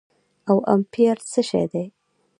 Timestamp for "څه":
1.31-1.41